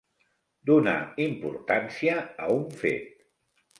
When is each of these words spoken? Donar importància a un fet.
Donar 0.69 0.95
importància 1.27 2.17
a 2.47 2.51
un 2.57 2.67
fet. 2.85 3.07